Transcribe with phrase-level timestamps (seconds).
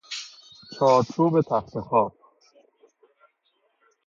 [0.73, 2.13] چارچوب تختخواب